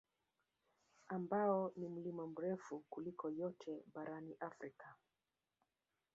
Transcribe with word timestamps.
Ambao 1.09 1.71
ni 1.75 1.89
mlima 1.89 2.27
mrefu 2.27 2.83
kuliko 2.89 3.29
yote 3.29 3.83
barani 3.93 4.35
Afrika 4.39 4.95